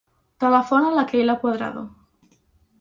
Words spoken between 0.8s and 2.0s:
a la Keyla Cuadrado.